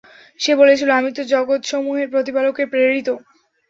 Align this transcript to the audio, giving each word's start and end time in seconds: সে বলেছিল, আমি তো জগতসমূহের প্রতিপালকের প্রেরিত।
সে 0.39 0.51
বলেছিল, 0.55 0.89
আমি 0.91 1.09
তো 1.13 1.21
জগতসমূহের 1.33 2.07
প্রতিপালকের 2.13 2.67
প্রেরিত। 2.69 3.07